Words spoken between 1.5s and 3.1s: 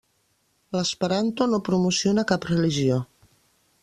no promociona cap religió.